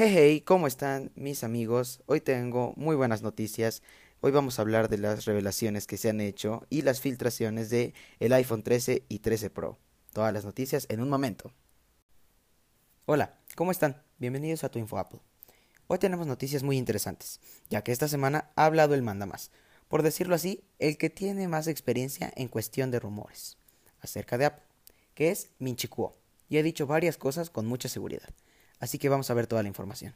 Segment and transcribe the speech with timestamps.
[0.00, 2.02] Hey, hey, ¿cómo están mis amigos?
[2.06, 3.82] Hoy tengo muy buenas noticias.
[4.20, 7.94] Hoy vamos a hablar de las revelaciones que se han hecho y las filtraciones de
[8.20, 9.76] el iPhone 13 y 13 Pro.
[10.12, 11.50] Todas las noticias en un momento.
[13.06, 14.00] Hola, ¿cómo están?
[14.18, 15.18] Bienvenidos a tu Info Apple.
[15.88, 19.50] Hoy tenemos noticias muy interesantes, ya que esta semana ha hablado el manda más,
[19.88, 23.56] por decirlo así, el que tiene más experiencia en cuestión de rumores
[24.00, 24.64] acerca de Apple,
[25.14, 26.16] que es Minchi Kuo,
[26.48, 28.28] y ha dicho varias cosas con mucha seguridad
[28.80, 30.14] así que vamos a ver toda la información.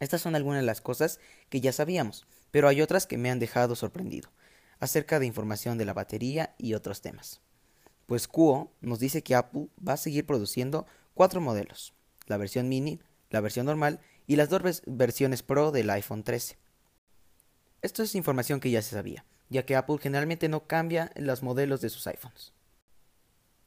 [0.00, 3.38] Estas son algunas de las cosas que ya sabíamos, pero hay otras que me han
[3.38, 4.30] dejado sorprendido,
[4.80, 7.40] acerca de información de la batería y otros temas.
[8.06, 11.94] Pues Kuo nos dice que Apple va a seguir produciendo cuatro modelos,
[12.26, 13.00] la versión mini,
[13.30, 16.58] la versión normal y las dos versiones Pro del iPhone 13.
[17.80, 21.80] Esto es información que ya se sabía, ya que Apple generalmente no cambia los modelos
[21.80, 22.52] de sus iPhones.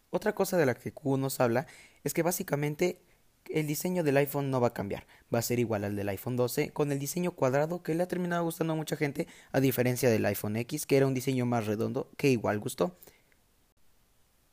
[0.09, 1.67] Otra cosa de la que Kuo nos habla
[2.03, 3.01] es que básicamente
[3.49, 6.35] el diseño del iPhone no va a cambiar, va a ser igual al del iPhone
[6.35, 10.09] 12 con el diseño cuadrado que le ha terminado gustando a mucha gente a diferencia
[10.09, 12.97] del iPhone X que era un diseño más redondo que igual gustó.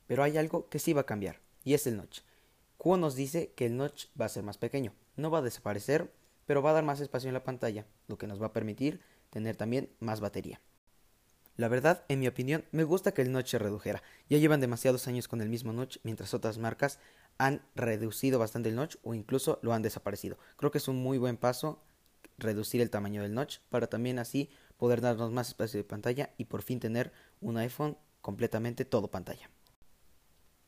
[0.06, 2.20] Pero hay algo que sí va a cambiar y es el notch.
[2.76, 6.12] Kuo nos dice que el notch va a ser más pequeño, no va a desaparecer,
[6.46, 9.00] pero va a dar más espacio en la pantalla, lo que nos va a permitir
[9.30, 10.60] tener también más batería.
[11.56, 14.02] La verdad, en mi opinión, me gusta que el notch se redujera.
[14.28, 16.98] Ya llevan demasiados años con el mismo notch, mientras otras marcas
[17.38, 20.38] han reducido bastante el notch o incluso lo han desaparecido.
[20.56, 21.82] Creo que es un muy buen paso
[22.38, 26.46] reducir el tamaño del notch para también así poder darnos más espacio de pantalla y
[26.46, 29.50] por fin tener un iPhone completamente todo pantalla.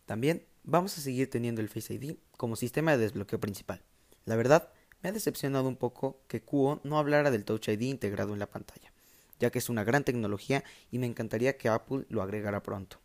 [0.06, 3.82] También vamos a seguir teniendo el Face ID como sistema de desbloqueo principal.
[4.24, 4.70] La verdad,
[5.02, 8.50] me ha decepcionado un poco que Kuo no hablara del Touch ID integrado en la
[8.50, 8.92] pantalla,
[9.38, 13.00] ya que es una gran tecnología y me encantaría que Apple lo agregara pronto,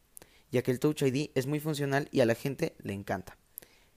[0.52, 3.38] ya que el Touch ID es muy funcional y a la gente le encanta.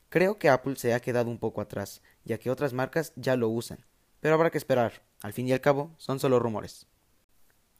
[0.08, 3.48] Creo que Apple se ha quedado un poco atrás, ya que otras marcas ya lo
[3.48, 3.84] usan,
[4.20, 6.86] pero habrá que esperar, al fin y al cabo son solo rumores.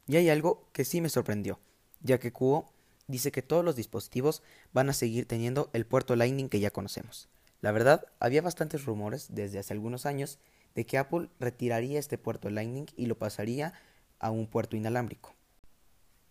[0.07, 1.59] Y hay algo que sí me sorprendió,
[2.01, 2.73] ya que Kuo
[3.07, 4.41] dice que todos los dispositivos
[4.73, 7.29] van a seguir teniendo el puerto Lightning que ya conocemos.
[7.61, 10.39] La verdad, había bastantes rumores desde hace algunos años
[10.75, 13.73] de que Apple retiraría este puerto Lightning y lo pasaría
[14.23, 15.35] a un puerto inalámbrico.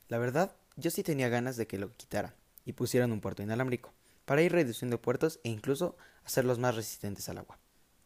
[0.09, 3.93] La verdad, yo sí tenía ganas de que lo quitaran y pusieran un puerto inalámbrico
[4.25, 7.59] para ir reduciendo puertos e incluso hacerlos más resistentes al agua.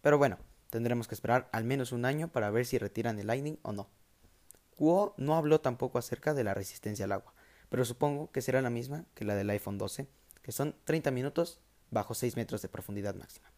[0.03, 0.39] Pero bueno,
[0.71, 3.89] tendremos que esperar al menos un año para ver si retiran el Lightning o no.
[4.77, 7.33] Kuo no habló tampoco acerca de la resistencia al agua,
[7.69, 10.09] pero supongo que será la misma que la del iPhone 12,
[10.43, 11.61] que son 30 minutos
[11.93, 13.53] bajo 6 metros de profundidad máxima.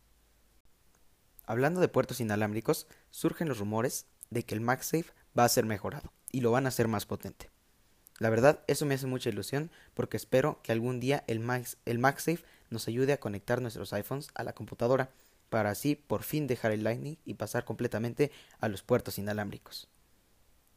[1.47, 6.13] Hablando de puertos inalámbricos, surgen los rumores de que el MagSafe va a ser mejorado
[6.33, 7.51] y lo van a hacer más potente.
[8.19, 11.41] La verdad, eso me hace mucha ilusión porque espero que algún día el,
[11.85, 15.11] el MagSafe nos ayude a conectar nuestros iPhones a la computadora
[15.49, 18.31] para así por fin dejar el Lightning y pasar completamente
[18.61, 19.89] a los puertos inalámbricos.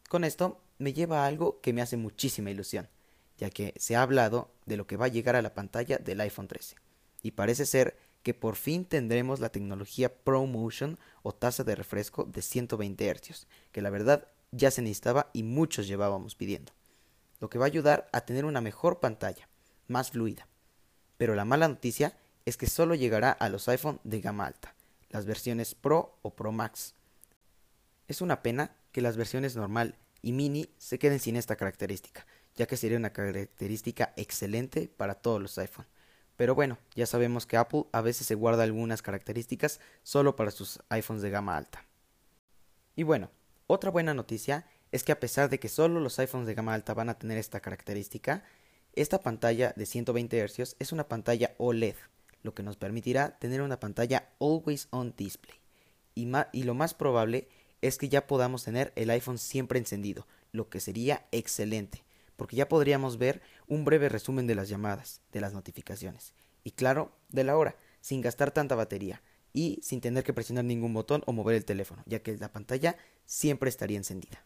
[0.08, 2.90] Con esto me lleva a algo que me hace muchísima ilusión,
[3.38, 6.22] ya que se ha hablado de lo que va a llegar a la pantalla del
[6.22, 6.76] iPhone 13,
[7.22, 12.42] y parece ser que por fin tendremos la tecnología ProMotion o tasa de refresco de
[12.42, 16.74] 120 Hz, que la verdad ya se necesitaba y muchos llevábamos pidiendo
[17.42, 19.50] lo que va a ayudar a tener una mejor pantalla,
[19.88, 20.48] más fluida.
[21.18, 24.76] Pero la mala noticia es que solo llegará a los iPhone de gama alta,
[25.10, 26.94] las versiones Pro o Pro Max.
[28.08, 32.68] Es una pena que las versiones normal y mini se queden sin esta característica, ya
[32.68, 35.88] que sería una característica excelente para todos los iPhone.
[36.38, 40.80] Pero bueno, ya sabemos que Apple a veces se guarda algunas características solo para sus
[40.90, 41.86] iPhones de gama alta.
[42.96, 43.32] Y bueno,
[43.72, 46.94] otra buena noticia es que a pesar de que solo los iPhones de gama alta
[46.94, 48.44] van a tener esta característica,
[48.94, 51.96] esta pantalla de 120 Hz es una pantalla OLED,
[52.44, 55.56] lo que nos permitirá tener una pantalla Always On Display.
[56.16, 57.48] Y, y lo más probable
[57.80, 62.04] es que ya podamos tener el iPhone siempre encendido, lo que sería excelente,
[62.36, 66.34] porque ya podríamos ver un breve resumen de las llamadas, de las notificaciones,
[66.66, 69.22] y claro, de la hora, sin gastar tanta batería
[69.54, 72.98] y sin tener que presionar ningún botón o mover el teléfono, ya que la pantalla
[73.32, 74.44] siempre estaría encendida.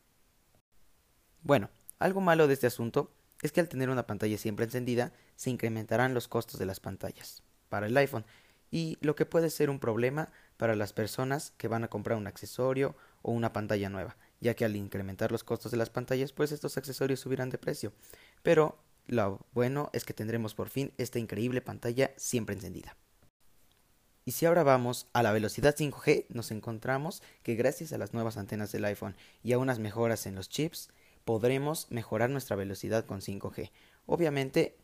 [1.42, 3.12] Bueno, algo malo de este asunto
[3.42, 7.42] es que al tener una pantalla siempre encendida, se incrementarán los costos de las pantallas
[7.68, 8.26] para el iPhone
[8.70, 12.28] y lo que puede ser un problema para las personas que van a comprar un
[12.28, 16.52] accesorio o una pantalla nueva, ya que al incrementar los costos de las pantallas, pues
[16.52, 17.92] estos accesorios subirán de precio.
[18.44, 18.78] Pero
[19.08, 22.96] lo bueno es que tendremos por fin esta increíble pantalla siempre encendida.
[24.27, 28.38] Y si ahora vamos a la velocidad 5G, nos encontramos que gracias a las nuevas
[28.38, 30.89] antenas del iPhone y a unas mejoras en los chips,
[31.25, 33.69] podremos mejorar nuestra velocidad con 5G.
[34.07, 34.77] Obviamente,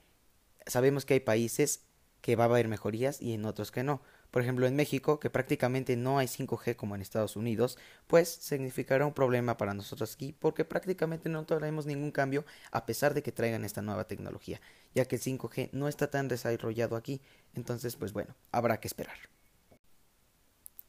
[0.67, 1.85] sabemos que hay países
[2.21, 4.03] que va a haber mejorías y en otros que no.
[4.31, 9.05] Por ejemplo, en México, que prácticamente no hay 5G como en Estados Unidos, pues significará
[9.05, 13.33] un problema para nosotros aquí porque prácticamente no traemos ningún cambio a pesar de que
[13.33, 14.61] traigan esta nueva tecnología,
[14.95, 17.21] ya que el 5G no está tan desarrollado aquí.
[17.53, 19.17] Entonces, pues bueno, habrá que esperar.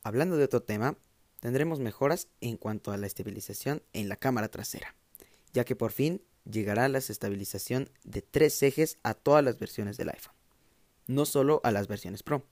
[0.04, 0.96] Hablando de otro tema,
[1.40, 4.94] tendremos mejoras en cuanto a la estabilización en la cámara trasera,
[5.52, 10.10] ya que por fin llegará la estabilización de tres ejes a todas las versiones del
[10.10, 10.34] iPhone,
[11.08, 12.44] no solo a las versiones Pro.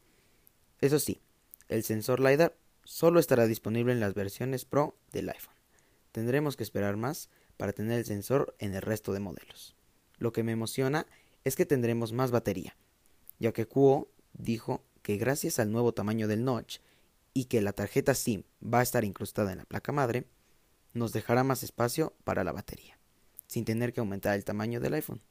[0.81, 1.21] Eso sí,
[1.69, 5.55] el sensor LiDAR solo estará disponible en las versiones Pro del iPhone.
[6.12, 9.77] Tendremos que esperar más para tener el sensor en el resto de modelos.
[10.19, 11.06] Lo que me emociona
[11.44, 12.77] es que tendremos más batería,
[13.38, 16.79] ya que Kuo dijo que gracias al nuevo tamaño del notch
[17.33, 20.26] y que la tarjeta SIM va a estar incrustada en la placa madre,
[20.93, 22.99] nos dejará más espacio para la batería,
[23.47, 25.23] sin tener que aumentar el tamaño del iPhone.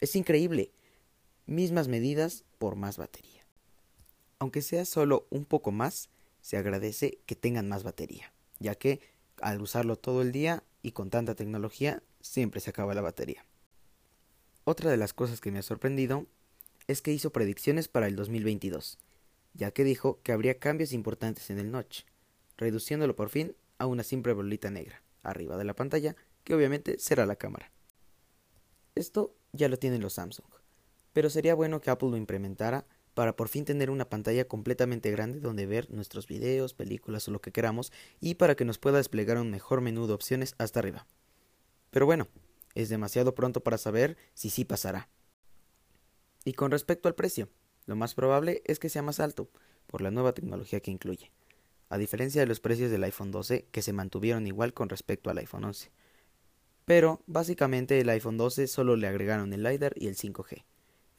[0.00, 0.72] Es increíble,
[1.46, 3.39] mismas medidas por más batería.
[4.40, 6.08] Aunque sea solo un poco más,
[6.40, 9.00] se agradece que tengan más batería, ya que
[9.40, 13.44] al usarlo todo el día y con tanta tecnología, siempre se acaba la batería.
[14.64, 16.26] Otra de las cosas que me ha sorprendido
[16.86, 18.98] es que hizo predicciones para el 2022,
[19.52, 22.04] ya que dijo que habría cambios importantes en el notch,
[22.56, 27.26] reduciéndolo por fin a una simple bolita negra, arriba de la pantalla, que obviamente será
[27.26, 27.70] la cámara.
[28.94, 30.48] Esto ya lo tienen los Samsung,
[31.12, 32.86] pero sería bueno que Apple lo implementara
[33.20, 37.42] para por fin tener una pantalla completamente grande donde ver nuestros videos, películas o lo
[37.42, 41.06] que queramos y para que nos pueda desplegar un mejor menú de opciones hasta arriba.
[41.90, 42.28] Pero bueno,
[42.74, 45.10] es demasiado pronto para saber si sí pasará.
[46.46, 47.50] Y con respecto al precio,
[47.84, 49.50] lo más probable es que sea más alto,
[49.86, 51.30] por la nueva tecnología que incluye,
[51.90, 55.36] a diferencia de los precios del iPhone 12 que se mantuvieron igual con respecto al
[55.36, 55.90] iPhone 11.
[56.86, 60.64] Pero básicamente el iPhone 12 solo le agregaron el LiDAR y el 5G,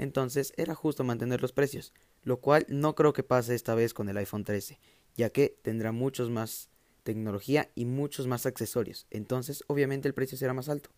[0.01, 1.93] entonces era justo mantener los precios,
[2.23, 4.79] lo cual no creo que pase esta vez con el iPhone 13,
[5.15, 6.69] ya que tendrá muchos más
[7.03, 10.89] tecnología y muchos más accesorios, entonces obviamente el precio será más alto.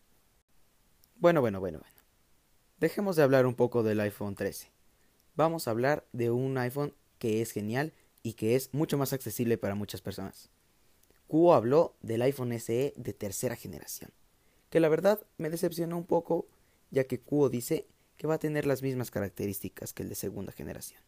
[1.16, 1.94] Bueno, bueno, bueno, bueno.
[2.80, 4.72] Dejemos de hablar un poco del iPhone 13.
[5.36, 7.92] Vamos a hablar de un iPhone que es genial
[8.22, 10.48] y que es mucho más accesible para muchas personas.
[11.26, 14.12] Kuo habló del iPhone SE de tercera generación,
[14.70, 16.46] que la verdad me decepcionó un poco,
[16.90, 17.86] ya que Kuo dice
[18.16, 21.00] que va a tener las mismas características que el de segunda generación.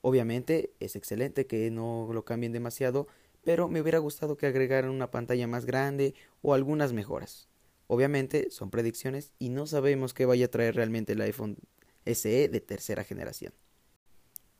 [0.00, 3.08] Obviamente es excelente que no lo cambien demasiado,
[3.44, 7.48] pero me hubiera gustado que agregaran una pantalla más grande o algunas mejoras.
[7.86, 11.56] Obviamente son predicciones y no sabemos qué vaya a traer realmente el iPhone
[12.04, 13.54] SE de tercera generación.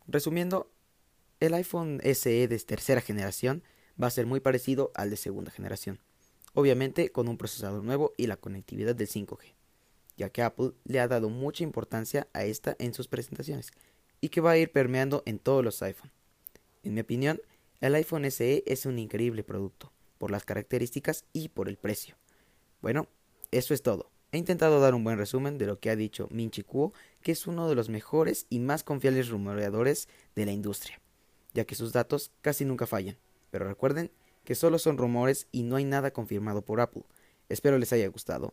[0.06, 0.72] Resumiendo,
[1.40, 3.62] el iPhone SE de tercera generación
[4.00, 6.00] va a ser muy parecido al de segunda generación,
[6.54, 9.54] obviamente con un procesador nuevo y la conectividad del 5G
[10.18, 13.70] ya que Apple le ha dado mucha importancia a esta en sus presentaciones
[14.20, 16.10] y que va a ir permeando en todos los iPhone.
[16.82, 17.40] En mi opinión,
[17.80, 22.16] el iPhone SE es un increíble producto, por las características y por el precio.
[22.82, 23.06] Bueno,
[23.52, 24.10] eso es todo.
[24.32, 26.92] He intentado dar un buen resumen de lo que ha dicho Minchi Kuo,
[27.22, 31.00] que es uno de los mejores y más confiables rumoreadores de la industria,
[31.54, 33.16] ya que sus datos casi nunca fallan.
[33.50, 34.10] Pero recuerden
[34.44, 37.04] que solo son rumores y no hay nada confirmado por Apple.
[37.48, 38.52] Espero les haya gustado